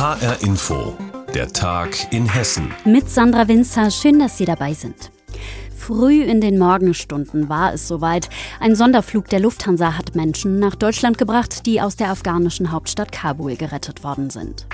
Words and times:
HR 0.00 0.40
Info, 0.40 0.96
der 1.34 1.52
Tag 1.52 2.10
in 2.10 2.26
Hessen. 2.26 2.72
Mit 2.86 3.10
Sandra 3.10 3.46
Winzer, 3.48 3.90
schön, 3.90 4.18
dass 4.18 4.38
Sie 4.38 4.46
dabei 4.46 4.72
sind. 4.72 5.10
Früh 5.76 6.22
in 6.22 6.40
den 6.40 6.58
Morgenstunden 6.58 7.50
war 7.50 7.74
es 7.74 7.86
soweit. 7.86 8.30
Ein 8.60 8.74
Sonderflug 8.76 9.28
der 9.28 9.40
Lufthansa 9.40 9.98
hat 9.98 10.14
Menschen 10.14 10.58
nach 10.58 10.74
Deutschland 10.74 11.18
gebracht, 11.18 11.66
die 11.66 11.82
aus 11.82 11.96
der 11.96 12.08
afghanischen 12.08 12.72
Hauptstadt 12.72 13.12
Kabul 13.12 13.56
gerettet 13.56 14.02
worden 14.02 14.30
sind. 14.30 14.66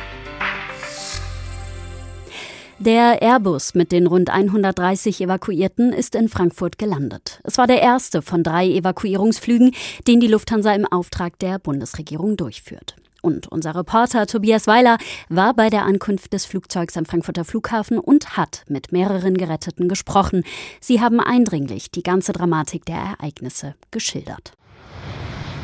Der 2.79 3.21
Airbus 3.21 3.75
mit 3.75 3.91
den 3.91 4.07
rund 4.07 4.31
130 4.31 5.21
Evakuierten 5.21 5.93
ist 5.93 6.15
in 6.15 6.29
Frankfurt 6.29 6.79
gelandet. 6.79 7.41
Es 7.43 7.59
war 7.59 7.67
der 7.67 7.83
erste 7.83 8.23
von 8.23 8.45
drei 8.45 8.69
Evakuierungsflügen, 8.69 9.73
den 10.07 10.21
die 10.21 10.29
Lufthansa 10.29 10.73
im 10.73 10.87
Auftrag 10.87 11.37
der 11.41 11.59
Bundesregierung 11.59 12.37
durchführt. 12.37 12.95
Und 13.27 13.49
unser 13.49 13.75
Reporter 13.75 14.29
Tobias 14.29 14.69
Weiler 14.69 14.99
war 15.29 15.53
bei 15.53 15.69
der 15.69 15.85
Ankunft 15.85 16.33
des 16.33 16.47
Flugzeugs 16.47 16.97
am 16.97 17.07
Frankfurter 17.07 17.45
Flughafen 17.45 17.99
und 17.99 18.37
hat 18.37 18.63
mit 18.69 18.93
mehreren 18.93 19.37
Geretteten 19.37 19.89
gesprochen. 19.89 20.45
Sie 20.81 21.01
haben 21.01 21.19
eindringlich 21.19 21.91
die 21.91 22.05
ganze 22.05 22.33
Dramatik 22.33 22.85
der 22.85 22.99
Ereignisse 22.99 23.75
geschildert. 23.91 24.53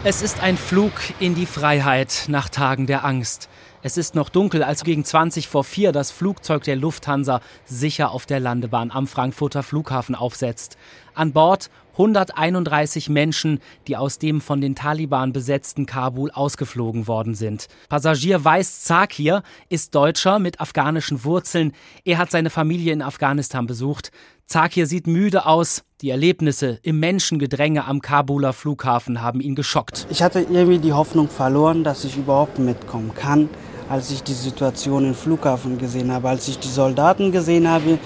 Es 0.03 0.23
ist 0.23 0.43
ein 0.43 0.57
Flug 0.57 0.91
in 1.21 1.37
die 1.37 1.47
Freiheit 1.47 2.25
nach 2.27 2.49
Tagen 2.49 2.89
der 2.89 3.05
Angst. 3.05 3.49
Es 3.85 3.97
ist 3.97 4.17
noch 4.17 4.29
dunkel, 4.29 4.65
als 4.65 4.83
gegen 4.83 5.05
20 5.05 5.47
vor 5.47 5.63
4 5.63 5.93
das 5.93 6.11
Flugzeug 6.11 6.65
der 6.65 6.75
Lufthansa 6.75 7.41
sicher 7.65 8.11
auf 8.11 8.27
der 8.27 8.41
Landebahn 8.41 8.91
am 8.91 9.07
Frankfurter 9.07 9.63
Flughafen 9.63 10.17
aufsetzt. 10.17 10.77
An 11.15 11.33
Bord 11.33 11.71
131 11.93 13.09
Menschen, 13.09 13.61
die 13.87 13.97
aus 13.97 14.19
dem 14.19 14.41
von 14.41 14.61
den 14.61 14.75
Taliban 14.75 15.33
besetzten 15.33 15.87
Kabul 15.87 16.31
ausgeflogen 16.31 17.07
worden 17.07 17.35
sind. 17.35 17.69
Passagier 17.89 18.45
Weiß 18.45 18.83
Zakir 18.83 19.43
ist 19.69 19.95
Deutscher 19.95 20.39
mit 20.39 20.61
afghanischen 20.61 21.25
Wurzeln. 21.25 21.73
Er 22.05 22.19
hat 22.19 22.31
seine 22.31 22.51
Familie 22.51 22.93
in 22.93 23.03
Afghanistan 23.03 23.67
besucht. 23.67 24.11
Zakir 24.47 24.87
sieht 24.87 25.07
müde 25.07 25.47
aus. 25.47 25.85
Die 26.01 26.11
Erlebnisse 26.11 26.79
im 26.83 26.99
Menschengedränge 26.99 27.85
am 27.85 28.01
Kabuler 28.01 28.53
Flughafen 28.53 29.23
haben 29.23 29.41
ihn 29.41 29.55
geschockt. 29.55 30.07
Ich 30.11 30.23
hatte 30.23 30.41
irgendwie 30.41 30.79
die 30.79 30.93
Hoffnung 30.93 31.29
verloren, 31.29 31.85
dass 31.85 32.05
ich 32.05 32.17
überhaupt 32.17 32.59
mitkommen 32.59 33.15
kann 33.15 33.49
als 33.93 34.11
ich 34.11 34.23
die 34.23 34.33
Situation 34.33 35.05
im 35.05 35.15
Flughafen 35.15 35.77
gesehen 35.77 36.11
habe, 36.13 36.31
als 36.31 36.49
ich 36.49 36.59
die 36.59 36.69
Soldaten 36.69 37.31
gesehen 37.31 37.69
habe, 37.69 37.99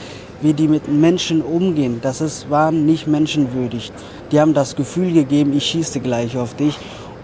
wie 0.42 0.52
die 0.52 0.68
mit 0.68 0.88
Menschen 0.88 1.42
umgehen. 1.42 2.00
Das 2.02 2.20
ist, 2.20 2.50
war 2.50 2.72
nicht 2.72 3.06
menschenwürdig. 3.06 3.92
Die 4.32 4.40
haben 4.40 4.54
das 4.54 4.76
Gefühl 4.76 5.12
gegeben, 5.12 5.56
ich 5.56 5.66
schieße 5.66 6.00
gleich 6.00 6.36
auf 6.36 6.54
dich. 6.54 6.78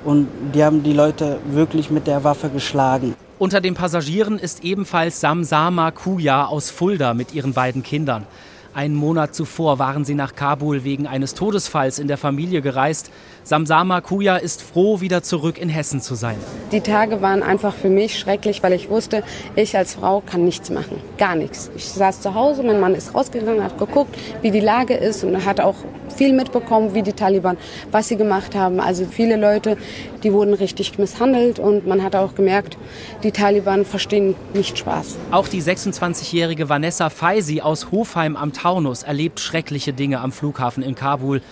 Und 0.04 0.28
die 0.54 0.64
haben 0.64 0.82
die 0.82 0.92
Leute 0.92 1.38
wirklich 1.50 1.90
mit 1.90 2.06
der 2.06 2.24
Waffe 2.24 2.48
geschlagen. 2.48 3.14
Unter 3.38 3.60
den 3.60 3.74
Passagieren 3.74 4.38
ist 4.38 4.64
ebenfalls 4.64 5.20
Samsama 5.20 5.90
Kuya 5.90 6.46
aus 6.46 6.70
Fulda 6.70 7.14
mit 7.14 7.34
ihren 7.34 7.52
beiden 7.52 7.82
Kindern. 7.82 8.26
Einen 8.74 8.94
Monat 8.94 9.34
zuvor 9.34 9.78
waren 9.78 10.06
sie 10.06 10.14
nach 10.14 10.34
Kabul 10.34 10.82
wegen 10.82 11.06
eines 11.06 11.34
Todesfalls 11.34 11.98
in 11.98 12.08
der 12.08 12.16
Familie 12.16 12.62
gereist. 12.62 13.10
Samsama 13.44 14.00
Kuya 14.00 14.36
ist 14.36 14.62
froh, 14.62 15.02
wieder 15.02 15.22
zurück 15.22 15.58
in 15.58 15.68
Hessen 15.68 16.00
zu 16.00 16.14
sein. 16.14 16.36
Die 16.70 16.80
Tage 16.80 17.20
waren 17.20 17.42
einfach 17.42 17.74
für 17.74 17.90
mich 17.90 18.18
schrecklich, 18.18 18.62
weil 18.62 18.72
ich 18.72 18.88
wusste, 18.88 19.24
ich 19.56 19.76
als 19.76 19.96
Frau 19.96 20.22
kann 20.24 20.46
nichts 20.46 20.70
machen. 20.70 20.96
Gar 21.18 21.34
nichts. 21.34 21.70
Ich 21.76 21.86
saß 21.86 22.22
zu 22.22 22.34
Hause, 22.34 22.62
mein 22.62 22.80
Mann 22.80 22.94
ist 22.94 23.14
rausgegangen, 23.14 23.62
hat 23.62 23.76
geguckt, 23.76 24.16
wie 24.40 24.50
die 24.50 24.60
Lage 24.60 24.94
ist 24.94 25.22
und 25.22 25.44
hat 25.44 25.60
auch 25.60 25.76
viel 26.16 26.32
mitbekommen, 26.32 26.94
wie 26.94 27.02
die 27.02 27.12
Taliban, 27.12 27.58
was 27.90 28.08
sie 28.08 28.16
gemacht 28.16 28.54
haben. 28.54 28.80
Also 28.80 29.04
viele 29.04 29.36
Leute, 29.36 29.76
die 30.22 30.32
wurden 30.32 30.54
richtig 30.54 30.98
misshandelt 30.98 31.58
und 31.58 31.86
man 31.86 32.02
hat 32.02 32.16
auch 32.16 32.34
gemerkt, 32.34 32.76
die 33.22 33.32
Taliban 33.32 33.84
verstehen 33.84 34.34
nicht 34.54 34.78
Spaß. 34.78 35.18
Auch 35.30 35.48
die 35.48 35.62
26-jährige 35.62 36.68
Vanessa 36.68 37.10
Faisi 37.10 37.60
aus 37.60 37.90
Hofheim 37.90 38.36
am 38.36 38.52
Taunus 38.52 39.02
erlebt 39.02 39.40
schreckliche 39.40 39.92
Dinge 39.92 40.20
am 40.20 40.32
Flughafen 40.32 40.82
in 40.82 40.94
Kabul. 40.94 41.42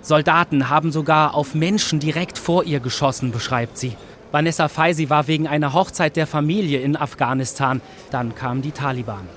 Soldaten 0.00 0.68
haben 0.68 0.90
sogar 0.90 1.34
auf 1.34 1.54
Menschen 1.54 2.00
direkt 2.00 2.38
vor 2.38 2.64
ihr 2.64 2.80
geschossen, 2.80 3.30
beschreibt 3.30 3.78
sie. 3.78 3.96
Vanessa 4.32 4.68
Faisi 4.68 5.10
war 5.10 5.28
wegen 5.28 5.46
einer 5.46 5.74
Hochzeit 5.74 6.16
der 6.16 6.26
Familie 6.26 6.80
in 6.80 6.96
Afghanistan. 6.96 7.82
Dann 8.10 8.34
kamen 8.34 8.62
die 8.62 8.72
Taliban. 8.72 9.28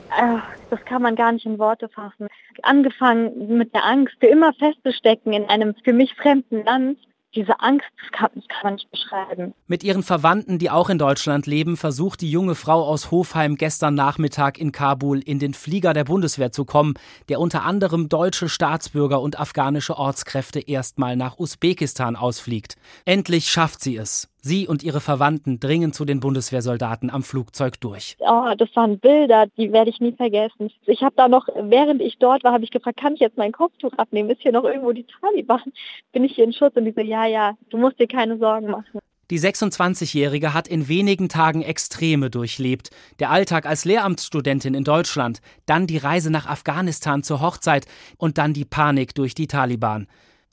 Das 0.69 0.79
kann 0.85 1.01
man 1.01 1.15
gar 1.15 1.33
nicht 1.33 1.45
in 1.45 1.59
Worte 1.59 1.89
fassen. 1.89 2.27
Angefangen 2.63 3.57
mit 3.57 3.73
der 3.75 3.85
Angst, 3.85 4.15
für 4.19 4.27
immer 4.27 4.53
festzustecken 4.53 5.33
in 5.33 5.45
einem 5.45 5.75
für 5.83 5.93
mich 5.93 6.15
fremden 6.15 6.63
Land 6.63 6.97
diese 7.35 7.59
Angst, 7.59 7.85
das 8.01 8.11
kann, 8.11 8.29
das 8.33 8.47
kann, 8.47 8.59
man 8.63 8.73
nicht 8.75 8.89
beschreiben. 8.91 9.53
Mit 9.67 9.83
ihren 9.83 10.03
Verwandten, 10.03 10.57
die 10.57 10.69
auch 10.69 10.89
in 10.89 10.97
Deutschland 10.97 11.45
leben, 11.45 11.77
versucht 11.77 12.21
die 12.21 12.31
junge 12.31 12.55
Frau 12.55 12.83
aus 12.83 13.11
Hofheim 13.11 13.55
gestern 13.55 13.95
Nachmittag 13.95 14.57
in 14.57 14.71
Kabul 14.71 15.19
in 15.19 15.39
den 15.39 15.53
Flieger 15.53 15.93
der 15.93 16.05
Bundeswehr 16.05 16.51
zu 16.51 16.65
kommen, 16.65 16.93
der 17.29 17.39
unter 17.39 17.63
anderem 17.63 18.09
deutsche 18.09 18.49
Staatsbürger 18.49 19.21
und 19.21 19.39
afghanische 19.39 19.97
Ortskräfte 19.97 20.59
erstmal 20.59 21.15
nach 21.15 21.37
Usbekistan 21.37 22.15
ausfliegt. 22.15 22.75
Endlich 23.05 23.49
schafft 23.49 23.81
sie 23.81 23.97
es. 23.97 24.29
Sie 24.45 24.67
und 24.67 24.83
ihre 24.83 25.01
Verwandten 25.01 25.59
dringen 25.59 25.91
zu 25.91 26.05
den 26.05 26.19
Bundeswehrsoldaten 26.19 27.09
am 27.09 27.23
Flugzeug 27.23 27.81
durch. 27.81 28.15
Oh, 28.19 28.53
das 28.55 28.69
waren 28.75 28.99
Bilder, 28.99 29.47
die 29.57 29.71
werde 29.71 29.89
ich 29.89 29.99
nie 29.99 30.11
vergessen. 30.11 30.69
Ich 30.85 31.01
habe 31.01 31.15
da 31.17 31.27
noch, 31.27 31.47
während 31.55 31.99
ich 31.99 32.19
dort 32.19 32.43
war, 32.43 32.53
habe 32.53 32.63
ich 32.63 32.69
gefragt, 32.69 32.99
kann 32.99 33.15
ich 33.15 33.21
jetzt 33.21 33.37
mein 33.37 33.51
Kopftuch 33.51 33.93
abnehmen? 33.93 34.29
Ist 34.29 34.43
hier 34.43 34.51
noch 34.51 34.63
irgendwo 34.63 34.91
die 34.91 35.07
Taliban? 35.19 35.63
Bin 36.13 36.23
ich 36.23 36.35
hier 36.35 36.43
in 36.43 36.53
Schutz? 36.53 36.75
Und 36.75 36.85
die 36.85 36.91
so, 36.91 37.01
ja, 37.01 37.25
ja, 37.25 37.57
du 37.71 37.79
musst 37.79 37.99
dir 37.99 38.07
keine 38.07 38.37
Sorgen 38.37 38.69
machen. 38.69 38.99
Die 39.31 39.39
26-Jährige 39.39 40.53
hat 40.53 40.67
in 40.67 40.87
wenigen 40.87 41.27
Tagen 41.27 41.63
Extreme 41.63 42.29
durchlebt. 42.29 42.91
Der 43.17 43.31
Alltag 43.31 43.65
als 43.65 43.83
Lehramtsstudentin 43.83 44.75
in 44.75 44.83
Deutschland, 44.83 45.41
dann 45.65 45.87
die 45.87 45.97
Reise 45.97 46.29
nach 46.29 46.45
Afghanistan 46.45 47.23
zur 47.23 47.41
Hochzeit 47.41 47.87
und 48.17 48.37
dann 48.37 48.53
die 48.53 48.65
Panik 48.65 49.15
durch 49.15 49.33
die 49.33 49.47
Taliban. 49.47 50.05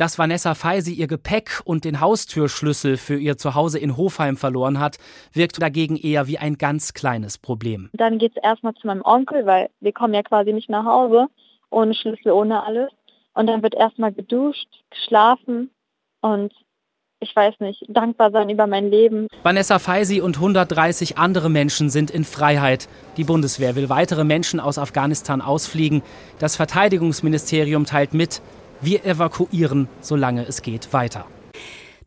Dass 0.02 0.18
Vanessa 0.18 0.56
Faisi 0.56 0.94
ihr 0.94 1.06
Gepäck 1.06 1.60
und 1.64 1.84
den 1.84 2.00
Haustürschlüssel 2.00 2.96
für 2.96 3.16
ihr 3.16 3.38
Zuhause 3.38 3.78
in 3.78 3.96
Hofheim 3.96 4.36
verloren 4.36 4.80
hat, 4.80 4.98
wirkt 5.32 5.62
dagegen 5.62 5.96
eher 5.96 6.26
wie 6.26 6.38
ein 6.38 6.58
ganz 6.58 6.92
kleines 6.92 7.38
Problem. 7.38 7.88
Dann 7.92 8.18
geht 8.18 8.32
es 8.36 8.42
erstmal 8.42 8.74
zu 8.74 8.88
meinem 8.88 9.02
Onkel, 9.04 9.46
weil 9.46 9.70
wir 9.78 9.92
kommen 9.92 10.12
ja 10.12 10.24
quasi 10.24 10.52
nicht 10.52 10.68
nach 10.68 10.84
Hause, 10.84 11.28
ohne 11.70 11.94
Schlüssel, 11.94 12.32
ohne 12.32 12.64
alles. 12.64 12.90
Und 13.34 13.46
dann 13.46 13.62
wird 13.62 13.76
erstmal 13.76 14.12
geduscht, 14.12 14.66
geschlafen 14.90 15.70
und 16.20 16.52
ich 17.20 17.36
weiß 17.36 17.60
nicht, 17.60 17.84
dankbar 17.88 18.32
sein 18.32 18.50
über 18.50 18.66
mein 18.66 18.90
Leben. 18.90 19.28
Vanessa 19.44 19.78
Faisi 19.78 20.20
und 20.20 20.34
130 20.34 21.16
andere 21.16 21.48
Menschen 21.48 21.90
sind 21.90 22.10
in 22.10 22.24
Freiheit. 22.24 22.88
Die 23.16 23.22
Bundeswehr 23.22 23.76
will 23.76 23.88
weitere 23.88 24.24
Menschen 24.24 24.58
aus 24.58 24.78
Afghanistan 24.78 25.40
ausfliegen. 25.40 26.02
Das 26.40 26.56
Verteidigungsministerium 26.56 27.86
teilt 27.86 28.14
mit, 28.14 28.42
wir 28.82 29.04
evakuieren, 29.04 29.88
solange 30.00 30.46
es 30.46 30.62
geht, 30.62 30.92
weiter. 30.92 31.26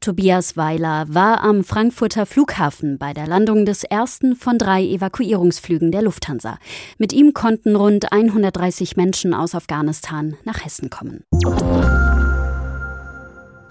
Tobias 0.01 0.55
Weiler 0.55 1.05
war 1.07 1.41
am 1.41 1.63
Frankfurter 1.63 2.27
Flughafen 2.27 2.99
bei 2.99 3.13
der 3.13 3.25
Landung 3.25 3.65
des 3.65 3.83
ersten 3.83 4.35
von 4.35 4.59
drei 4.59 4.83
Evakuierungsflügen 4.83 5.91
der 5.91 6.03
Lufthansa. 6.03 6.59
Mit 6.99 7.11
ihm 7.11 7.33
konnten 7.33 7.75
rund 7.75 8.11
130 8.11 8.97
Menschen 8.97 9.33
aus 9.33 9.55
Afghanistan 9.55 10.35
nach 10.43 10.63
Hessen 10.63 10.91
kommen. 10.91 11.23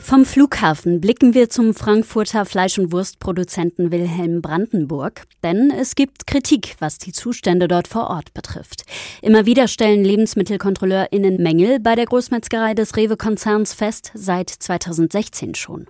Vom 0.05 0.27
Flughafen 0.27 1.01
blicken 1.01 1.33
wir 1.33 1.49
zum 1.49 1.73
Frankfurter 1.73 2.45
Fleisch- 2.45 2.79
und 2.79 2.93
Wurstproduzenten 2.93 3.91
Wilhelm 3.91 4.43
Brandenburg, 4.43 5.23
denn 5.43 5.71
es 5.71 5.95
gibt 5.95 6.27
Kritik, 6.27 6.77
was 6.79 6.99
die 6.99 7.13
Zustände 7.13 7.69
dort 7.69 7.89
vor 7.89 8.11
Ort 8.11 8.35
betrifft. 8.35 8.85
Immer 9.23 9.47
wieder 9.47 9.67
stellen 9.67 10.05
LebensmittelkontrolleurInnen 10.05 11.43
Mängel 11.43 11.81
bei 11.81 11.95
der 11.95 12.05
Großmetzgerei 12.05 12.75
des 12.75 12.95
Rewe-Konzerns 12.99 13.73
fest, 13.73 14.13
seit 14.13 14.51
2016 14.51 15.55
schon. 15.55 15.87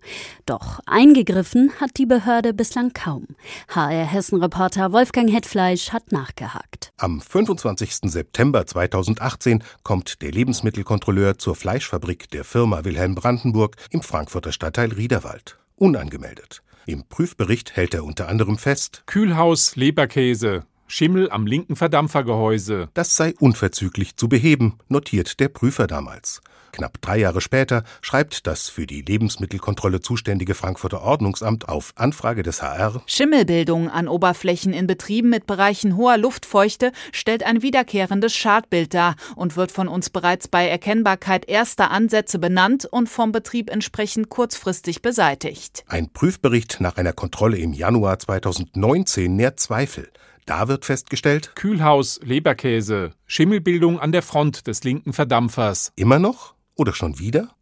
Doch 0.47 0.79
eingegriffen 0.87 1.73
hat 1.81 1.91
die 1.97 2.07
Behörde 2.07 2.55
bislang 2.55 2.93
kaum. 2.93 3.27
HR 3.67 4.07
Hessen-Reporter 4.07 4.93
Wolfgang 4.93 5.29
Hetfleisch 5.29 5.91
hat 5.91 6.13
nachgehakt. 6.13 6.93
Am 6.99 7.21
25. 7.21 8.13
September 8.13 8.65
2018 8.65 9.65
kommt 9.83 10.23
der 10.23 10.31
Lebensmittelkontrolleur 10.31 11.37
zur 11.37 11.57
Fleischfabrik 11.57 12.31
der 12.31 12.45
Firma 12.45 12.85
Wilhelm 12.85 13.17
Brandenburg 13.17 13.75
im 13.91 14.04
Frankfurter 14.05 14.53
Stadtteil 14.53 14.93
Riederwald. 14.93 15.59
Unangemeldet. 15.77 16.63
Im 16.87 17.05
Prüfbericht 17.09 17.77
hält 17.77 17.95
er 17.95 18.05
unter 18.05 18.29
anderem 18.29 18.59
fest: 18.59 19.03
Kühlhaus, 19.07 19.75
Leberkäse, 19.77 20.65
Schimmel 20.97 21.29
am 21.29 21.45
linken 21.45 21.75
Verdampfergehäuse. 21.75 22.89
Das 22.95 23.17
sei 23.17 23.35
unverzüglich 23.41 24.15
zu 24.15 24.29
beheben, 24.29 24.79
notiert 24.87 25.41
der 25.41 25.49
Prüfer 25.49 25.89
damals. 25.89 26.41
Knapp 26.71 27.03
drei 27.03 27.19
Jahre 27.19 27.41
später 27.41 27.83
schreibt 28.01 28.47
das 28.47 28.69
für 28.69 28.87
die 28.87 29.03
Lebensmittelkontrolle 29.03 30.03
zuständige 30.03 30.55
Frankfurter 30.55 31.03
Ordnungsamt 31.03 31.69
auf 31.69 31.95
Anfrage 31.97 32.45
des 32.45 32.63
HR 32.63 33.03
Schimmelbildung 33.07 33.91
an 33.91 34.07
Oberflächen 34.07 34.73
in 34.73 34.87
Betrieben 34.87 35.31
mit 35.31 35.49
Bereichen 35.49 35.97
hoher 35.97 36.17
Luftfeuchte 36.17 36.93
stellt 37.11 37.43
ein 37.43 37.63
wiederkehrendes 37.63 38.33
Schadbild 38.33 38.95
dar 38.95 39.17
und 39.35 39.57
wird 39.57 39.73
von 39.73 39.89
uns 39.89 40.11
bereits 40.11 40.47
bei 40.47 40.69
Erkennbarkeit 40.69 41.49
erster 41.49 41.91
Ansätze 41.91 42.39
benannt 42.39 42.87
und 42.87 43.09
vom 43.09 43.33
Betrieb 43.33 43.69
entsprechend 43.69 44.29
kurzfristig 44.29 45.03
beseitigt. 45.03 45.85
Ein 45.89 46.11
Prüfbericht 46.13 46.77
nach 46.79 46.99
einer 46.99 47.13
Kontrolle 47.13 47.59
im 47.59 47.73
Januar 47.73 48.21
2019 48.21 49.35
nährt 49.35 49.59
Zweifel. 49.59 50.09
Da 50.47 50.69
wird 50.69 50.85
festgestellt, 50.85 51.57
Kühlhaus, 51.57 52.21
Leberkäse, 52.23 53.13
Schimmelbildung 53.27 53.99
an 53.99 54.13
der 54.13 54.21
Front 54.21 54.67
des 54.67 54.85
linken 54.85 55.15
Verdampfers. 55.15 55.93
Immer 55.97 56.19
noch? 56.19 56.55
Oder 56.75 56.93
schon 56.93 57.19
wieder? 57.19 57.55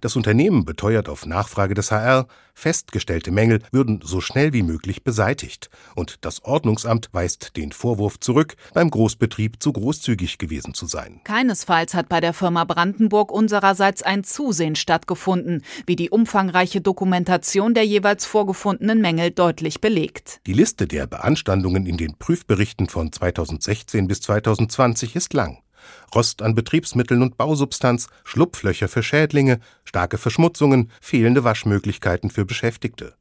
Das 0.00 0.16
Unternehmen 0.16 0.64
beteuert 0.64 1.08
auf 1.08 1.26
Nachfrage 1.26 1.74
des 1.74 1.90
HR, 1.90 2.26
festgestellte 2.54 3.30
Mängel 3.30 3.60
würden 3.70 4.00
so 4.02 4.20
schnell 4.20 4.52
wie 4.52 4.62
möglich 4.62 5.04
beseitigt. 5.04 5.70
Und 5.94 6.24
das 6.24 6.44
Ordnungsamt 6.44 7.08
weist 7.12 7.56
den 7.56 7.72
Vorwurf 7.72 8.18
zurück, 8.20 8.56
beim 8.74 8.90
Großbetrieb 8.90 9.62
zu 9.62 9.72
großzügig 9.72 10.38
gewesen 10.38 10.74
zu 10.74 10.86
sein. 10.86 11.20
Keinesfalls 11.24 11.94
hat 11.94 12.08
bei 12.08 12.20
der 12.20 12.32
Firma 12.32 12.64
Brandenburg 12.64 13.30
unsererseits 13.30 14.02
ein 14.02 14.24
Zusehen 14.24 14.76
stattgefunden, 14.76 15.62
wie 15.86 15.96
die 15.96 16.10
umfangreiche 16.10 16.80
Dokumentation 16.80 17.74
der 17.74 17.84
jeweils 17.84 18.26
vorgefundenen 18.26 19.00
Mängel 19.00 19.30
deutlich 19.30 19.80
belegt. 19.80 20.40
Die 20.46 20.52
Liste 20.52 20.86
der 20.86 21.06
Beanstandungen 21.06 21.86
in 21.86 21.96
den 21.96 22.16
Prüfberichten 22.18 22.88
von 22.88 23.12
2016 23.12 24.08
bis 24.08 24.20
2020 24.22 25.14
ist 25.14 25.32
lang. 25.32 25.58
Rost 26.14 26.42
an 26.42 26.54
Betriebsmitteln 26.54 27.22
und 27.22 27.36
Bausubstanz, 27.36 28.08
Schlupflöcher 28.24 28.88
für 28.88 29.02
Schädlinge, 29.02 29.60
starke 29.84 30.18
Verschmutzungen, 30.18 30.90
fehlende 31.00 31.44
Waschmöglichkeiten 31.44 32.30
für 32.30 32.44
Beschäftigte. 32.44 33.14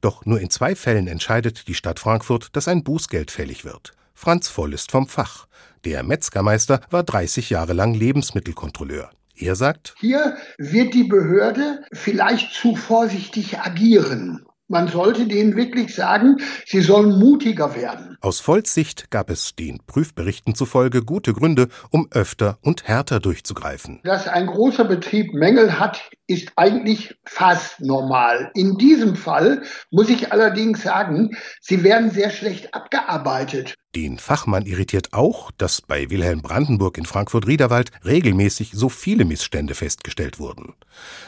Doch 0.00 0.24
nur 0.24 0.40
in 0.40 0.50
zwei 0.50 0.74
Fällen 0.74 1.08
entscheidet 1.08 1.68
die 1.68 1.74
Stadt 1.74 1.98
Frankfurt, 1.98 2.48
dass 2.54 2.68
ein 2.68 2.84
Bußgeld 2.84 3.30
fällig 3.30 3.64
wird. 3.64 3.92
Franz 4.14 4.48
Voll 4.48 4.74
ist 4.74 4.90
vom 4.90 5.06
Fach. 5.06 5.46
Der 5.84 6.02
Metzgermeister 6.02 6.80
war 6.90 7.04
30 7.04 7.50
Jahre 7.50 7.72
lang 7.72 7.94
Lebensmittelkontrolleur. 7.94 9.10
Er 9.36 9.54
sagt, 9.54 9.94
hier 10.00 10.36
wird 10.58 10.94
die 10.94 11.04
Behörde 11.04 11.84
vielleicht 11.92 12.52
zu 12.52 12.74
vorsichtig 12.74 13.58
agieren. 13.58 14.44
Man 14.66 14.88
sollte 14.88 15.26
denen 15.26 15.56
wirklich 15.56 15.94
sagen, 15.94 16.36
sie 16.66 16.80
sollen 16.82 17.18
mutiger 17.18 17.74
werden. 17.74 18.17
Aus 18.20 18.40
Volz 18.40 18.74
Sicht 18.74 19.12
gab 19.12 19.30
es 19.30 19.54
den 19.54 19.78
Prüfberichten 19.86 20.56
zufolge 20.56 21.04
gute 21.04 21.32
Gründe, 21.32 21.68
um 21.90 22.08
öfter 22.10 22.58
und 22.62 22.88
härter 22.88 23.20
durchzugreifen. 23.20 24.00
Dass 24.02 24.26
ein 24.26 24.48
großer 24.48 24.84
Betrieb 24.84 25.34
Mängel 25.34 25.78
hat, 25.78 26.10
ist 26.26 26.50
eigentlich 26.56 27.16
fast 27.24 27.80
normal. 27.80 28.50
In 28.54 28.76
diesem 28.76 29.14
Fall 29.14 29.62
muss 29.92 30.08
ich 30.08 30.32
allerdings 30.32 30.82
sagen, 30.82 31.36
sie 31.60 31.84
werden 31.84 32.10
sehr 32.10 32.30
schlecht 32.30 32.74
abgearbeitet. 32.74 33.76
Den 33.96 34.18
Fachmann 34.18 34.66
irritiert 34.66 35.14
auch, 35.14 35.50
dass 35.52 35.80
bei 35.80 36.10
Wilhelm 36.10 36.42
Brandenburg 36.42 36.98
in 36.98 37.06
Frankfurt-Riederwald 37.06 37.90
regelmäßig 38.04 38.72
so 38.74 38.90
viele 38.90 39.24
Missstände 39.24 39.74
festgestellt 39.74 40.38
wurden. 40.38 40.74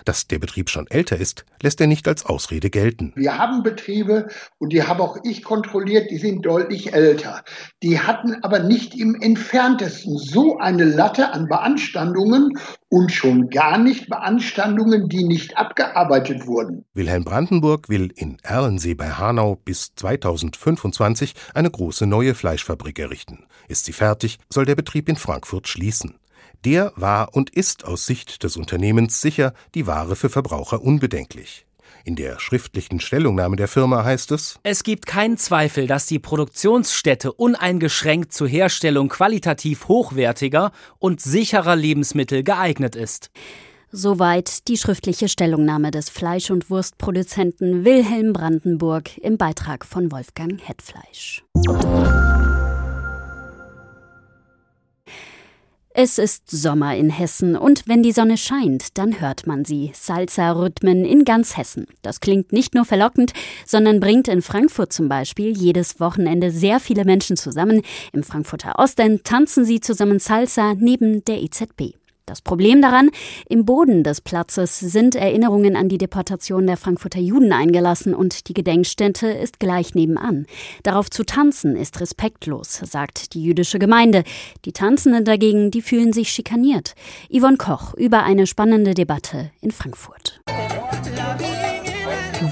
Dass 0.05 0.29
der 0.29 0.39
Betrieb 0.39 0.69
schon 0.69 0.87
älter 0.87 1.17
ist, 1.17 1.47
lässt 1.63 1.81
er 1.81 1.87
nicht 1.87 2.07
als 2.07 2.27
Ausrede 2.27 2.69
gelten. 2.69 3.15
Wir 3.17 3.39
haben 3.39 3.63
Betriebe, 3.63 4.29
und 4.59 4.75
die 4.75 4.83
habe 4.83 5.03
auch 5.03 5.17
ich 5.25 5.43
kontrolliert, 5.43 6.11
die 6.11 6.19
sind 6.19 6.43
deutlich 6.43 6.80
älter. 6.89 7.43
Die 7.83 8.01
hatten 8.01 8.43
aber 8.43 8.61
nicht 8.61 8.95
im 8.95 9.15
entferntesten 9.15 10.19
so 10.19 10.59
eine 10.59 10.85
Latte 10.85 11.33
an 11.33 11.49
Beanstandungen 11.49 12.59
und 12.89 13.13
schon 13.13 13.49
gar 13.49 13.79
nicht 13.79 14.09
Beanstandungen, 14.09 15.09
die 15.09 15.25
nicht 15.25 15.57
abgearbeitet 15.57 16.47
wurden. 16.47 16.85
Wilhelm 16.95 17.25
Brandenburg 17.25 17.89
will 17.89 18.13
in 18.17 18.39
Erlensee 18.43 18.95
bei 18.95 19.11
Hanau 19.11 19.57
bis 19.57 19.95
2025 19.95 21.35
eine 21.55 21.71
große 21.71 22.07
neue 22.07 22.35
Fleischfabrik 22.35 22.99
errichten. 22.99 23.47
Ist 23.69 23.85
sie 23.85 23.93
fertig, 23.93 24.39
soll 24.49 24.65
der 24.65 24.75
Betrieb 24.75 25.09
in 25.09 25.17
Frankfurt 25.17 25.69
schließen. 25.69 26.17
Der 26.65 26.93
war 26.97 27.35
und 27.35 27.51
ist 27.51 27.85
aus 27.85 28.05
Sicht 28.05 28.43
des 28.43 28.57
Unternehmens 28.57 29.21
sicher 29.21 29.55
die 29.75 29.87
Ware 29.87 30.15
für 30.15 30.29
Verbraucher 30.29 30.83
unbedenklich. 30.83 31.67
In 32.05 32.17
der 32.17 32.39
schriftlichen 32.39 33.01
Stellungnahme 33.01 33.57
der 33.57 33.69
Firma 33.69 34.05
heißt 34.05 34.33
es 34.33 34.59
Es 34.63 34.83
gibt 34.83 35.07
keinen 35.07 35.37
Zweifel, 35.37 35.87
dass 35.87 36.07
die 36.07 36.19
Produktionsstätte 36.19 37.33
uneingeschränkt 37.33 38.33
zur 38.33 38.49
Herstellung 38.49 39.09
qualitativ 39.09 39.89
hochwertiger 39.89 40.73
und 40.99 41.21
sicherer 41.21 41.77
Lebensmittel 41.77 42.43
geeignet 42.43 42.97
ist. 42.97 43.31
Soweit 43.93 44.69
die 44.69 44.77
schriftliche 44.77 45.29
Stellungnahme 45.29 45.91
des 45.91 46.11
Fleisch- 46.11 46.51
und 46.51 46.71
Wurstproduzenten 46.71 47.85
Wilhelm 47.85 48.33
Brandenburg 48.33 49.19
im 49.19 49.37
Beitrag 49.37 49.85
von 49.85 50.13
Wolfgang 50.13 50.61
Hetfleisch. 50.65 51.43
Es 55.93 56.19
ist 56.19 56.49
Sommer 56.49 56.95
in 56.95 57.11
Hessen 57.11 57.57
und 57.57 57.89
wenn 57.89 58.05
die 58.05 58.13
Sonne 58.13 58.37
scheint, 58.37 58.97
dann 58.97 59.21
hört 59.21 59.49
man 59.49 59.65
sie. 59.65 59.91
Salsa-Rhythmen 59.93 61.05
in 61.05 61.25
ganz 61.25 61.57
Hessen. 61.57 61.89
Das 62.03 62.21
klingt 62.21 62.53
nicht 62.53 62.77
nur 62.77 62.85
verlockend, 62.85 63.33
sondern 63.67 63.99
bringt 63.99 64.29
in 64.29 64.41
Frankfurt 64.41 64.93
zum 64.93 65.09
Beispiel 65.09 65.51
jedes 65.51 65.99
Wochenende 65.99 66.53
sehr 66.53 66.79
viele 66.79 67.05
Menschen 67.05 67.37
zusammen. 67.37 67.83
Im 68.13 68.23
Frankfurter 68.23 68.79
Ostend 68.79 69.25
tanzen 69.25 69.65
sie 69.65 69.81
zusammen 69.81 70.21
Salsa 70.21 70.75
neben 70.79 71.25
der 71.25 71.43
EZB. 71.43 72.00
Das 72.31 72.43
Problem 72.43 72.81
daran, 72.81 73.11
im 73.49 73.65
Boden 73.65 74.05
des 74.05 74.21
Platzes 74.21 74.79
sind 74.79 75.17
Erinnerungen 75.17 75.75
an 75.75 75.89
die 75.89 75.99
Deportation 75.99 76.65
der 76.65 76.77
Frankfurter 76.77 77.19
Juden 77.19 77.53
eingelassen 77.53 78.15
und 78.15 78.47
die 78.47 78.55
Gedenkstätte 78.55 79.27
ist 79.27 79.59
gleich 79.59 79.97
nebenan. 79.97 80.47
Darauf 80.85 81.11
zu 81.11 81.25
tanzen 81.25 81.75
ist 81.75 82.01
respektlos, 82.01 82.83
sagt 82.85 83.35
die 83.35 83.43
jüdische 83.43 83.81
Gemeinde. 83.81 84.23
Die 84.65 84.71
Tanzenden 84.71 85.25
dagegen, 85.25 85.73
die 85.73 85.83
fühlen 85.83 86.13
sich 86.13 86.31
schikaniert. 86.31 86.95
Yvonne 87.37 87.57
Koch 87.57 87.95
über 87.95 88.23
eine 88.23 88.47
spannende 88.47 88.95
Debatte 88.95 89.51
in 89.61 89.73
Frankfurt. 89.73 90.41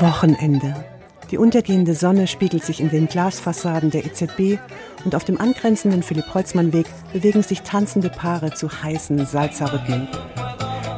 Wochenende. 0.00 0.97
Die 1.30 1.36
untergehende 1.36 1.94
Sonne 1.94 2.26
spiegelt 2.26 2.64
sich 2.64 2.80
in 2.80 2.88
den 2.88 3.06
Glasfassaden 3.06 3.90
der 3.90 4.06
EZB 4.06 4.58
und 5.04 5.14
auf 5.14 5.24
dem 5.24 5.38
angrenzenden 5.38 6.02
Philipp-Holzmann-Weg 6.02 6.86
bewegen 7.12 7.42
sich 7.42 7.60
tanzende 7.62 8.08
Paare 8.08 8.54
zu 8.54 8.82
heißen 8.82 9.26
Salzerrhythmen. 9.26 10.08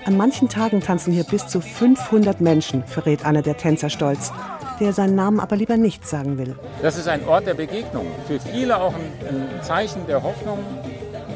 An 0.05 0.17
manchen 0.17 0.49
Tagen 0.49 0.81
tanzen 0.81 1.12
hier 1.12 1.25
bis 1.25 1.49
zu 1.49 1.61
500 1.61 2.41
Menschen, 2.41 2.85
verrät 2.85 3.25
einer 3.25 3.43
der 3.43 3.56
Tänzer 3.56 3.91
stolz, 3.91 4.32
der 4.79 4.93
seinen 4.93 5.17
Namen 5.17 5.41
aber 5.41 5.56
lieber 5.56 5.77
nicht 5.77 6.06
sagen 6.06 6.38
will. 6.38 6.56
Das 6.81 6.97
ist 6.97 7.09
ein 7.09 7.27
Ort 7.27 7.49
der 7.49 7.55
Begegnung. 7.55 8.06
Für 8.29 8.38
viele 8.38 8.81
auch 8.81 8.94
ein 8.94 9.62
Zeichen 9.62 10.06
der 10.06 10.23
Hoffnung, 10.23 10.59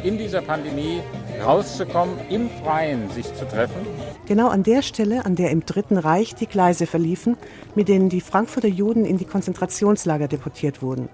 in 0.05 0.19
dieser 0.19 0.43
Pandemie 0.43 1.01
rauszukommen, 1.43 2.17
im 2.31 2.51
Freien 2.63 3.11
sich 3.11 3.27
zu 3.35 3.47
treffen. 3.47 3.87
Genau 4.27 4.49
an 4.49 4.63
der 4.63 4.83
Stelle, 4.83 5.25
an 5.25 5.37
der 5.37 5.51
im 5.51 5.65
Dritten 5.65 5.97
Reich 5.97 6.35
die 6.35 6.47
Gleise 6.47 6.87
verliefen, 6.87 7.37
mit 7.75 7.89
denen 7.89 8.09
die 8.09 8.21
Frankfurter 8.21 8.69
Juden 8.69 9.05
in 9.05 9.19
die 9.19 9.25
Konzentrationslager 9.25 10.29
deportiert 10.29 10.83
wurden. 10.83 11.09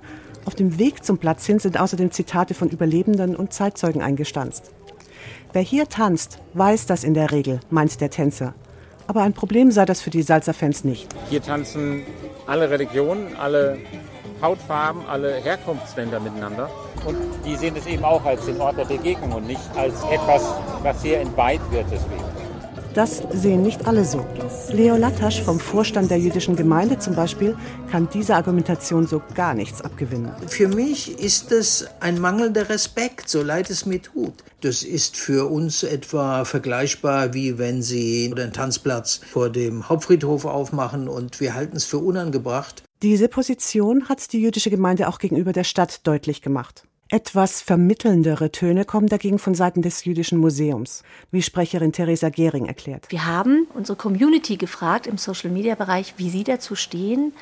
Auf 0.45 0.55
dem 0.55 0.79
Weg 0.79 1.05
zum 1.05 1.19
Platz 1.19 1.47
hin 1.47 1.59
sind 1.59 1.79
außerdem 1.79 2.11
Zitate 2.11 2.55
von 2.55 2.71
Überlebenden 2.71 3.37
und 3.37 3.53
Zeitzeugen 3.53 4.03
eingestanzt. 4.03 4.73
Wer 5.53 5.63
hier 5.63 5.89
tanzt, 5.89 6.39
weiß 6.55 6.87
das 6.87 7.05
in 7.05 7.15
der 7.15 7.31
Regel, 7.31 7.61
meint 7.71 8.01
der 8.01 8.11
Tänzer. 8.11 8.55
Aber 9.07 9.23
ein 9.23 9.33
Problem 9.33 9.73
sei 9.73 9.85
das 9.85 10.01
für 10.01 10.11
die 10.11 10.23
Salzerfans 10.23 10.85
nicht. 10.85 11.09
Hier 11.29 11.43
tanzen 11.43 12.03
alle 12.47 12.71
Religionen, 12.71 13.37
alle 13.37 13.79
Hautfarben, 14.41 15.03
alle 15.07 15.35
Herkunftsländer 15.35 16.21
miteinander. 16.21 16.71
Und 17.05 17.17
die 17.45 17.57
sehen 17.57 17.75
es 17.77 17.87
eben 17.87 18.05
auch 18.05 18.25
als 18.25 18.45
den 18.47 18.61
Ort 18.61 18.79
der 18.79 18.85
Begegnung 18.85 19.33
und 19.33 19.47
nicht 19.47 19.63
als 19.77 19.95
etwas, 20.11 20.43
was 20.83 21.03
hier 21.03 21.21
entweiht 21.21 21.61
wird 21.71 21.87
deswegen. 21.91 22.25
Das 22.95 23.23
sehen 23.33 23.63
nicht 23.63 23.87
alle 23.87 24.05
so. 24.05 24.27
Leo 24.73 24.97
Latasch 24.97 25.43
vom 25.43 25.61
Vorstand 25.61 26.11
der 26.11 26.19
jüdischen 26.19 26.57
Gemeinde 26.57 26.99
zum 26.99 27.15
Beispiel 27.15 27.57
kann 27.89 28.09
dieser 28.13 28.35
Argumentation 28.35 29.07
so 29.07 29.23
gar 29.37 29.55
nichts 29.55 29.81
abgewinnen. 29.81 30.33
Für 30.49 30.67
mich 30.67 31.21
ist 31.21 31.53
es 31.53 31.87
ein 32.01 32.21
mangelnder 32.21 32.69
Respekt, 32.69 33.29
so 33.29 33.43
leid 33.43 33.71
es 33.71 33.87
mir 33.87 34.03
tut. 34.03 34.35
Das 34.63 34.83
ist 34.83 35.17
für 35.17 35.49
uns 35.49 35.85
etwa 35.85 36.45
vergleichbar, 36.45 37.33
wie 37.33 37.59
wenn 37.59 37.81
Sie 37.81 38.35
den 38.37 38.53
Tanzplatz 38.53 39.21
vor 39.31 39.51
dem 39.51 39.89
Hauptfriedhof 39.89 40.45
aufmachen 40.45 41.07
und 41.07 41.39
wir 41.39 41.55
halten 41.55 41.77
es 41.77 41.85
für 41.85 41.99
unangebracht. 41.99 42.83
Diese 43.03 43.29
Position 43.29 44.09
hat 44.09 44.33
die 44.33 44.43
jüdische 44.43 44.69
Gemeinde 44.69 45.09
auch 45.09 45.21
gegenüber 45.21 45.53
der 45.53 45.65
Stadt 45.65 46.07
deutlich 46.09 46.43
gemacht. 46.43 46.85
Etwas 47.13 47.61
vermittelndere 47.61 48.53
Töne 48.53 48.85
kommen 48.85 49.09
dagegen 49.09 49.41
von 49.41 49.57
Seiten 49.57 49.83
des 49.83 50.05
Jüdischen 50.05 50.39
Museums, 50.39 51.03
wie 51.33 51.43
Sprecherin 51.43 51.91
Theresa 51.91 52.29
Gehring 52.29 52.67
erklärt. 52.67 53.07
Wir 53.09 53.27
haben 53.27 53.67
unsere 53.75 53.97
Community 53.97 54.57
gefragt 54.57 55.09
im 55.09 55.19
Social-Media-Bereich, 55.19 56.15
wie 56.19 56.31
sie 56.31 56.45
dazu 56.45 56.77
stehen 56.77 57.33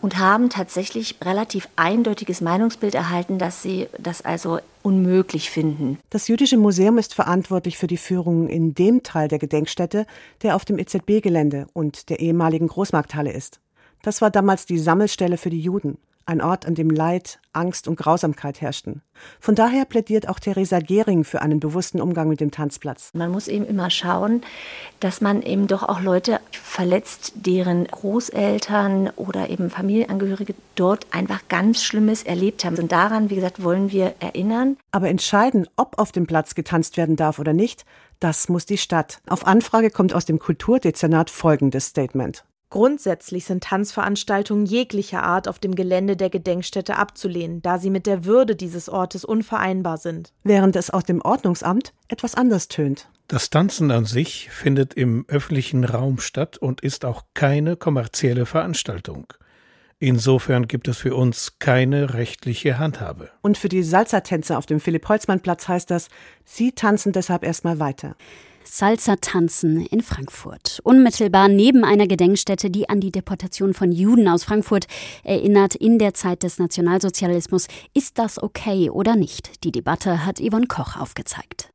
und 0.00 0.18
haben 0.18 0.48
tatsächlich 0.48 1.16
relativ 1.24 1.68
eindeutiges 1.74 2.40
Meinungsbild 2.40 2.94
erhalten, 2.94 3.40
dass 3.40 3.62
sie 3.64 3.88
das 3.98 4.22
also 4.22 4.60
unmöglich 4.84 5.50
finden. 5.50 5.98
Das 6.08 6.28
Jüdische 6.28 6.56
Museum 6.56 6.96
ist 6.96 7.12
verantwortlich 7.12 7.78
für 7.78 7.88
die 7.88 7.96
Führung 7.96 8.46
in 8.48 8.74
dem 8.74 9.02
Teil 9.02 9.26
der 9.26 9.40
Gedenkstätte, 9.40 10.06
der 10.42 10.54
auf 10.54 10.64
dem 10.64 10.78
EZB-Gelände 10.78 11.66
und 11.72 12.10
der 12.10 12.20
ehemaligen 12.20 12.68
Großmarkthalle 12.68 13.32
ist. 13.32 13.58
Das 14.02 14.22
war 14.22 14.30
damals 14.30 14.66
die 14.66 14.78
Sammelstelle 14.78 15.36
für 15.36 15.50
die 15.50 15.60
Juden. 15.60 15.98
Ein 16.26 16.40
Ort, 16.40 16.66
an 16.66 16.74
dem 16.74 16.90
Leid, 16.90 17.38
Angst 17.52 17.88
und 17.88 17.96
Grausamkeit 17.96 18.60
herrschten. 18.60 19.02
Von 19.40 19.54
daher 19.54 19.84
plädiert 19.84 20.28
auch 20.28 20.38
Theresa 20.38 20.80
Gehring 20.80 21.24
für 21.24 21.40
einen 21.40 21.60
bewussten 21.60 22.00
Umgang 22.00 22.28
mit 22.28 22.40
dem 22.40 22.50
Tanzplatz. 22.50 23.10
Man 23.14 23.30
muss 23.30 23.48
eben 23.48 23.64
immer 23.64 23.90
schauen, 23.90 24.42
dass 25.00 25.20
man 25.20 25.40
eben 25.42 25.66
doch 25.66 25.82
auch 25.82 26.00
Leute 26.00 26.40
verletzt, 26.50 27.32
deren 27.36 27.86
Großeltern 27.86 29.10
oder 29.16 29.48
eben 29.48 29.70
Familienangehörige 29.70 30.54
dort 30.74 31.06
einfach 31.12 31.40
ganz 31.48 31.82
Schlimmes 31.82 32.22
erlebt 32.24 32.64
haben. 32.64 32.76
Und 32.76 32.92
daran, 32.92 33.30
wie 33.30 33.36
gesagt, 33.36 33.62
wollen 33.62 33.90
wir 33.90 34.14
erinnern. 34.20 34.76
Aber 34.90 35.08
entscheiden, 35.08 35.66
ob 35.76 35.98
auf 35.98 36.12
dem 36.12 36.26
Platz 36.26 36.54
getanzt 36.54 36.96
werden 36.96 37.16
darf 37.16 37.38
oder 37.38 37.52
nicht, 37.52 37.86
das 38.20 38.48
muss 38.48 38.66
die 38.66 38.78
Stadt. 38.78 39.20
Auf 39.28 39.46
Anfrage 39.46 39.90
kommt 39.90 40.14
aus 40.14 40.24
dem 40.24 40.38
Kulturdezernat 40.38 41.30
folgendes 41.30 41.86
Statement. 41.86 42.44
Grundsätzlich 42.68 43.44
sind 43.44 43.62
Tanzveranstaltungen 43.62 44.66
jeglicher 44.66 45.22
Art 45.22 45.46
auf 45.46 45.58
dem 45.58 45.76
Gelände 45.76 46.16
der 46.16 46.30
Gedenkstätte 46.30 46.96
abzulehnen, 46.96 47.62
da 47.62 47.78
sie 47.78 47.90
mit 47.90 48.06
der 48.06 48.24
Würde 48.24 48.56
dieses 48.56 48.88
Ortes 48.88 49.24
unvereinbar 49.24 49.98
sind. 49.98 50.32
Während 50.42 50.74
es 50.74 50.90
aus 50.90 51.04
dem 51.04 51.22
Ordnungsamt 51.22 51.94
etwas 52.08 52.34
anders 52.34 52.66
tönt. 52.68 53.08
Das 53.28 53.50
Tanzen 53.50 53.90
an 53.90 54.04
sich 54.04 54.50
findet 54.50 54.94
im 54.94 55.24
öffentlichen 55.28 55.84
Raum 55.84 56.18
statt 56.18 56.58
und 56.58 56.80
ist 56.80 57.04
auch 57.04 57.22
keine 57.34 57.76
kommerzielle 57.76 58.46
Veranstaltung. 58.46 59.32
Insofern 59.98 60.68
gibt 60.68 60.88
es 60.88 60.98
für 60.98 61.14
uns 61.14 61.58
keine 61.58 62.14
rechtliche 62.14 62.78
Handhabe. 62.78 63.30
Und 63.40 63.56
für 63.56 63.70
die 63.70 63.82
Salzertänzer 63.82 64.58
auf 64.58 64.66
dem 64.66 64.78
Philipp-Holzmann-Platz 64.78 65.68
heißt 65.68 65.90
das, 65.90 66.08
sie 66.44 66.72
tanzen 66.72 67.12
deshalb 67.12 67.42
erstmal 67.42 67.78
weiter. 67.78 68.14
Salsa-Tanzen 68.66 69.86
in 69.86 70.02
Frankfurt. 70.02 70.80
Unmittelbar 70.82 71.48
neben 71.48 71.84
einer 71.84 72.06
Gedenkstätte, 72.06 72.70
die 72.70 72.88
an 72.88 73.00
die 73.00 73.12
Deportation 73.12 73.74
von 73.74 73.92
Juden 73.92 74.28
aus 74.28 74.44
Frankfurt 74.44 74.86
erinnert 75.24 75.74
in 75.74 75.98
der 75.98 76.14
Zeit 76.14 76.42
des 76.42 76.58
Nationalsozialismus. 76.58 77.68
Ist 77.94 78.18
das 78.18 78.42
okay 78.42 78.90
oder 78.90 79.16
nicht? 79.16 79.64
Die 79.64 79.72
Debatte 79.72 80.26
hat 80.26 80.40
Yvonne 80.40 80.66
Koch 80.66 80.96
aufgezeigt. 80.96 81.70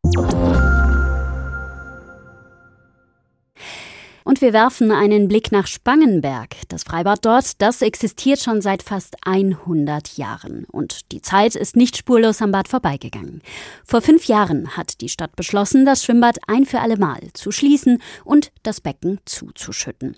Und 4.23 4.41
wir 4.41 4.53
werfen 4.53 4.91
einen 4.91 5.27
Blick 5.27 5.51
nach 5.51 5.67
Spangenberg. 5.67 6.55
Das 6.69 6.83
Freibad 6.83 7.25
dort, 7.25 7.61
das 7.61 7.81
existiert 7.81 8.39
schon 8.39 8.61
seit 8.61 8.83
fast 8.83 9.15
100 9.25 10.17
Jahren. 10.17 10.65
Und 10.65 11.11
die 11.11 11.21
Zeit 11.21 11.55
ist 11.55 11.75
nicht 11.75 11.97
spurlos 11.97 12.41
am 12.41 12.51
Bad 12.51 12.67
vorbeigegangen. 12.67 13.41
Vor 13.83 14.01
fünf 14.01 14.25
Jahren 14.25 14.77
hat 14.77 15.01
die 15.01 15.09
Stadt 15.09 15.35
beschlossen, 15.35 15.85
das 15.85 16.03
Schwimmbad 16.03 16.37
ein 16.47 16.65
für 16.65 16.79
alle 16.79 16.97
Mal 16.97 17.19
zu 17.33 17.51
schließen 17.51 18.01
und 18.23 18.51
das 18.63 18.81
Becken 18.81 19.19
zuzuschütten. 19.25 20.15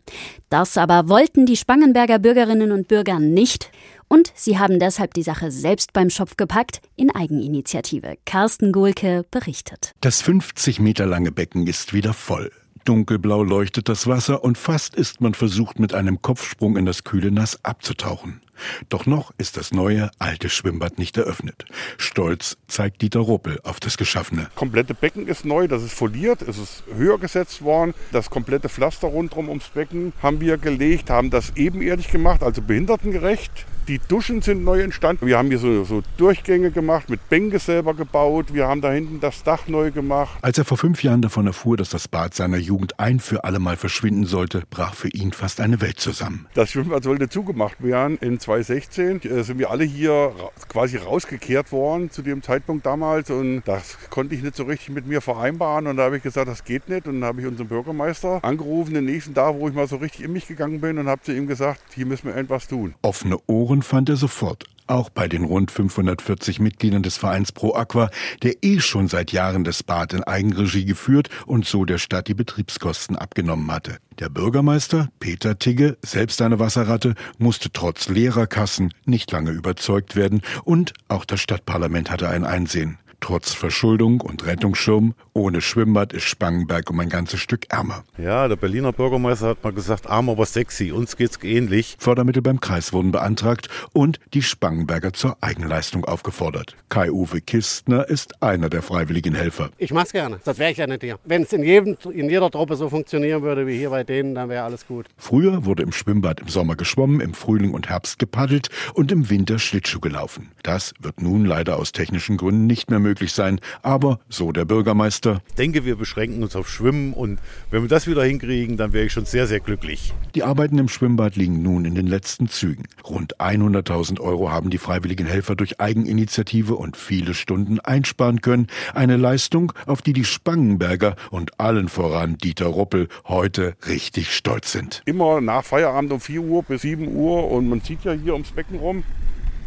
Das 0.49 0.77
aber 0.77 1.07
wollten 1.09 1.45
die 1.45 1.57
Spangenberger 1.57 2.19
Bürgerinnen 2.19 2.71
und 2.71 2.87
Bürger 2.87 3.19
nicht. 3.19 3.71
Und 4.07 4.31
sie 4.35 4.59
haben 4.59 4.79
deshalb 4.79 5.13
die 5.13 5.23
Sache 5.23 5.49
selbst 5.49 5.93
beim 5.93 6.09
Schopf 6.09 6.37
gepackt, 6.37 6.81
in 6.95 7.09
Eigeninitiative. 7.09 8.17
Carsten 8.25 8.71
Gohlke 8.71 9.25
berichtet. 9.31 9.93
Das 10.01 10.21
50 10.21 10.79
Meter 10.79 11.05
lange 11.05 11.31
Becken 11.31 11.65
ist 11.65 11.93
wieder 11.93 12.13
voll. 12.13 12.51
Dunkelblau 12.85 13.43
leuchtet 13.43 13.89
das 13.89 14.07
Wasser 14.07 14.43
und 14.43 14.57
fast 14.57 14.95
ist 14.95 15.21
man 15.21 15.33
versucht, 15.33 15.79
mit 15.79 15.93
einem 15.93 16.21
Kopfsprung 16.21 16.77
in 16.77 16.85
das 16.85 17.03
kühle 17.03 17.31
Nass 17.31 17.59
abzutauchen. 17.63 18.41
Doch 18.89 19.05
noch 19.05 19.33
ist 19.37 19.57
das 19.57 19.71
neue, 19.71 20.11
alte 20.19 20.49
Schwimmbad 20.49 20.97
nicht 20.97 21.17
eröffnet. 21.17 21.65
Stolz 21.97 22.57
zeigt 22.67 23.01
Dieter 23.01 23.21
Ruppel 23.21 23.59
auf 23.63 23.79
das 23.79 23.97
Geschaffene. 23.97 24.43
Das 24.43 24.55
komplette 24.55 24.93
Becken 24.93 25.27
ist 25.27 25.45
neu, 25.45 25.67
das 25.67 25.83
ist 25.83 25.93
foliert, 25.93 26.41
es 26.41 26.57
ist 26.57 26.83
höher 26.95 27.17
gesetzt 27.17 27.61
worden. 27.61 27.93
Das 28.11 28.29
komplette 28.29 28.69
Pflaster 28.69 29.07
rundherum 29.07 29.49
ums 29.49 29.69
Becken 29.69 30.13
haben 30.21 30.39
wir 30.39 30.57
gelegt, 30.57 31.09
haben 31.09 31.29
das 31.29 31.55
ebenerdig 31.55 32.09
gemacht, 32.09 32.43
also 32.43 32.61
behindertengerecht. 32.61 33.65
Die 33.89 33.99
Duschen 33.99 34.41
sind 34.41 34.63
neu 34.63 34.81
entstanden. 34.81 35.27
Wir 35.27 35.37
haben 35.37 35.49
hier 35.49 35.59
so, 35.59 35.83
so, 35.83 36.03
Durchgänge 36.15 36.71
gemacht, 36.71 37.09
mit 37.09 37.27
Bänke 37.27 37.59
selber 37.59 37.93
gebaut. 37.93 38.53
Wir 38.53 38.65
haben 38.65 38.79
da 38.79 38.89
hinten 38.89 39.19
das 39.19 39.43
Dach 39.43 39.67
neu 39.67 39.91
gemacht. 39.91 40.37
Als 40.41 40.57
er 40.57 40.63
vor 40.63 40.77
fünf 40.77 41.03
Jahren 41.03 41.21
davon 41.21 41.47
erfuhr, 41.47 41.75
dass 41.75 41.89
das 41.89 42.07
Bad 42.07 42.33
seiner 42.33 42.57
Jugend 42.57 42.97
ein 42.97 43.19
für 43.19 43.43
alle 43.43 43.59
Mal 43.59 43.75
verschwinden 43.75 44.25
sollte, 44.25 44.63
brach 44.69 44.93
für 44.93 45.09
ihn 45.09 45.33
fast 45.33 45.59
eine 45.59 45.81
Welt 45.81 45.99
zusammen. 45.99 46.47
Das 46.53 46.71
Schwimmbad 46.71 47.03
sollte 47.03 47.27
zugemacht 47.27 47.83
werden. 47.83 48.17
In 48.21 48.39
2016 48.39 49.21
äh, 49.23 49.43
sind 49.43 49.59
wir 49.59 49.69
alle 49.69 49.83
hier 49.83 50.31
quasi 50.69 50.95
rausgekehrt 50.95 51.73
worden 51.73 52.09
zu 52.09 52.21
dem 52.21 52.41
Zeitpunkt 52.41 52.85
damals. 52.85 53.31
Und 53.31 53.63
das 53.65 53.97
konnte 54.09 54.33
ich 54.33 54.43
nicht 54.43 54.55
so 54.55 54.63
richtig 54.63 54.91
mit 54.95 55.07
mir 55.07 55.19
vereinbaren. 55.19 55.87
Und 55.87 55.97
da 55.97 56.03
habe 56.03 56.15
ich 56.15 56.23
gesagt, 56.23 56.47
das 56.47 56.63
geht 56.63 56.87
nicht. 56.87 57.05
Und 57.05 57.19
dann 57.19 57.27
habe 57.27 57.41
ich 57.41 57.47
unseren 57.47 57.67
Bürgermeister 57.67 58.41
angerufen, 58.45 58.93
den 58.93 59.05
nächsten 59.05 59.33
Tag, 59.33 59.55
wo 59.55 59.67
ich 59.67 59.75
mal 59.75 59.89
so 59.89 59.97
richtig 59.97 60.23
in 60.23 60.31
mich 60.31 60.47
gegangen 60.47 60.79
bin 60.79 60.97
und 60.97 61.07
habe 61.07 61.21
zu 61.21 61.35
ihm 61.35 61.47
gesagt, 61.47 61.81
hier 61.93 62.05
müssen 62.05 62.27
wir 62.27 62.37
etwas 62.37 62.69
tun. 62.69 62.95
Offene 63.01 63.37
Ohren 63.47 63.72
Spuren 63.73 63.81
fand 63.81 64.09
er 64.09 64.17
sofort, 64.17 64.65
auch 64.85 65.09
bei 65.09 65.27
den 65.27 65.45
rund 65.45 65.71
540 65.71 66.59
Mitgliedern 66.59 67.01
des 67.01 67.17
Vereins 67.17 67.51
Pro 67.51 67.73
Aqua, 67.73 68.11
der 68.43 68.63
eh 68.63 68.79
schon 68.79 69.07
seit 69.07 69.31
Jahren 69.31 69.63
das 69.63 69.81
Bad 69.81 70.13
in 70.13 70.23
Eigenregie 70.23 70.85
geführt 70.85 71.29
und 71.47 71.65
so 71.65 71.83
der 71.83 71.97
Stadt 71.97 72.27
die 72.27 72.35
Betriebskosten 72.35 73.15
abgenommen 73.15 73.71
hatte. 73.71 73.97
Der 74.19 74.29
Bürgermeister, 74.29 75.09
Peter 75.19 75.57
Tigge, 75.57 75.97
selbst 76.03 76.39
eine 76.43 76.59
Wasserratte, 76.59 77.15
musste 77.39 77.71
trotz 77.71 78.09
leerer 78.09 78.45
Kassen 78.45 78.93
nicht 79.05 79.31
lange 79.31 79.49
überzeugt 79.49 80.15
werden 80.15 80.43
und 80.63 80.93
auch 81.07 81.25
das 81.25 81.39
Stadtparlament 81.41 82.11
hatte 82.11 82.29
ein 82.29 82.45
Einsehen. 82.45 82.99
Trotz 83.23 83.53
Verschuldung 83.53 84.19
und 84.19 84.45
Rettungsschirm, 84.45 85.13
ohne 85.31 85.61
Schwimmbad 85.61 86.11
ist 86.11 86.25
Spangenberg 86.25 86.89
um 86.89 86.99
ein 86.99 87.07
ganzes 87.07 87.39
Stück 87.39 87.71
ärmer. 87.71 88.03
Ja, 88.17 88.49
der 88.49 88.57
Berliner 88.57 88.91
Bürgermeister 88.91 89.47
hat 89.47 89.63
mal 89.63 89.71
gesagt, 89.71 90.07
arm 90.07 90.29
aber 90.29 90.45
sexy, 90.45 90.91
uns 90.91 91.15
geht's 91.15 91.39
ähnlich. 91.41 91.95
Fördermittel 91.99 92.41
beim 92.41 92.59
Kreis 92.59 92.91
wurden 92.91 93.13
beantragt 93.13 93.69
und 93.93 94.19
die 94.33 94.41
Spangenberger 94.41 95.13
zur 95.13 95.37
Eigenleistung 95.39 96.03
aufgefordert. 96.03 96.75
Kai-Uwe 96.89 97.39
Kistner 97.39 98.09
ist 98.09 98.43
einer 98.43 98.67
der 98.67 98.81
freiwilligen 98.81 99.35
Helfer. 99.35 99.69
Ich 99.77 99.93
mach's 99.93 100.11
gerne, 100.11 100.41
das 100.43 100.59
wäre 100.59 100.73
ich 100.73 100.77
ja 100.77 100.85
nicht 100.85 101.03
hier. 101.03 101.17
Wenn 101.23 101.43
es 101.43 101.53
in, 101.53 101.63
jedem, 101.63 101.95
in 102.11 102.29
jeder 102.29 102.51
Truppe 102.51 102.75
so 102.75 102.89
funktionieren 102.89 103.41
würde 103.41 103.65
wie 103.67 103.77
hier 103.77 103.91
bei 103.91 104.03
denen, 104.03 104.35
dann 104.35 104.49
wäre 104.49 104.65
alles 104.65 104.85
gut. 104.85 105.05
Früher 105.15 105.63
wurde 105.63 105.83
im 105.83 105.93
Schwimmbad 105.93 106.41
im 106.41 106.49
Sommer 106.49 106.75
geschwommen, 106.75 107.21
im 107.21 107.33
Frühling 107.33 107.73
und 107.73 107.87
Herbst 107.87 108.19
gepaddelt 108.19 108.67
und 108.95 109.13
im 109.13 109.29
Winter 109.29 109.59
Schlittschuh 109.59 110.01
gelaufen. 110.01 110.51
Das 110.61 110.93
wird 110.99 111.21
nun 111.21 111.45
leider 111.45 111.77
aus 111.77 111.93
technischen 111.93 112.35
Gründen 112.35 112.67
nicht 112.67 112.89
mehr 112.89 112.99
möglich 112.99 113.12
möglich 113.13 113.31
sein. 113.31 113.59
Aber, 113.83 114.19
so 114.27 114.51
der 114.51 114.65
Bürgermeister, 114.65 115.41
ich 115.49 115.55
denke, 115.55 115.85
wir 115.85 115.95
beschränken 115.95 116.41
uns 116.41 116.55
auf 116.55 116.67
Schwimmen 116.67 117.13
und 117.13 117.39
wenn 117.69 117.83
wir 117.83 117.89
das 117.89 118.07
wieder 118.07 118.23
hinkriegen, 118.23 118.75
dann 118.75 118.91
wäre 118.91 119.05
ich 119.05 119.13
schon 119.13 119.25
sehr, 119.25 119.45
sehr 119.45 119.59
glücklich. 119.59 120.13
Die 120.33 120.41
Arbeiten 120.41 120.79
im 120.79 120.89
Schwimmbad 120.89 121.35
liegen 121.35 121.61
nun 121.61 121.85
in 121.85 121.93
den 121.93 122.07
letzten 122.07 122.49
Zügen. 122.49 122.85
Rund 123.07 123.39
100.000 123.39 124.19
Euro 124.19 124.51
haben 124.51 124.71
die 124.71 124.79
freiwilligen 124.79 125.27
Helfer 125.27 125.55
durch 125.55 125.79
Eigeninitiative 125.79 126.73
und 126.75 126.97
viele 126.97 127.35
Stunden 127.35 127.79
einsparen 127.79 128.41
können. 128.41 128.65
Eine 128.95 129.17
Leistung, 129.17 129.73
auf 129.85 130.01
die 130.01 130.13
die 130.13 130.25
Spangenberger 130.25 131.15
und 131.29 131.59
allen 131.59 131.87
voran 131.87 132.37
Dieter 132.37 132.65
Ruppel 132.65 133.09
heute 133.27 133.75
richtig 133.87 134.33
stolz 134.33 134.71
sind. 134.71 135.03
Immer 135.05 135.39
nach 135.39 135.63
Feierabend 135.63 136.11
um 136.11 136.19
4 136.19 136.41
Uhr 136.41 136.63
bis 136.63 136.81
7 136.81 137.15
Uhr 137.15 137.51
und 137.51 137.69
man 137.69 137.83
zieht 137.83 138.03
ja 138.05 138.13
hier 138.13 138.33
ums 138.33 138.51
Becken 138.51 138.79
rum. 138.79 139.03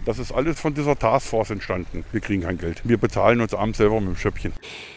Das 0.06 0.20
ist 0.20 0.30
alles 0.30 0.60
von 0.60 0.72
dieser 0.72 0.96
Taskforce 0.96 1.50
entstanden. 1.50 2.04
Wir 2.12 2.20
kriegen 2.20 2.42
kein 2.42 2.58
Geld. 2.58 2.80
Wir 2.84 2.96
bezahlen 2.96 3.40
uns 3.40 3.52
abends 3.52 3.78
selber 3.78 4.00
mit 4.00 4.10
dem 4.10 4.16
Schöppchen. 4.16 4.52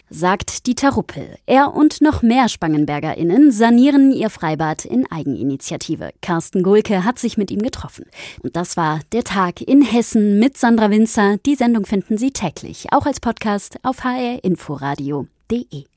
Sagt 0.08 0.68
Dieter 0.68 0.90
Ruppel. 0.90 1.36
Er 1.46 1.74
und 1.74 2.00
noch 2.00 2.22
mehr 2.22 2.48
SpangenbergerInnen 2.48 3.50
sanieren 3.50 4.12
ihr 4.12 4.30
Freibad 4.30 4.84
in 4.84 5.10
Eigeninitiative. 5.10 6.10
Carsten 6.22 6.62
Gulke 6.62 7.04
hat 7.04 7.18
sich 7.18 7.36
mit 7.36 7.50
ihm 7.50 7.60
getroffen. 7.60 8.06
Und 8.44 8.54
das 8.54 8.76
war 8.76 9.00
der 9.10 9.24
Tag 9.24 9.60
in 9.60 9.82
Hessen 9.82 10.38
mit 10.38 10.56
Sandra 10.56 10.90
Winzer. 10.90 11.38
Die 11.44 11.56
Sendung 11.56 11.86
finden 11.86 12.16
Sie 12.16 12.30
täglich, 12.30 12.86
auch 12.92 13.04
als 13.04 13.18
Podcast 13.18 13.80
auf 13.82 14.04
hrinforadio.de. 14.04 15.89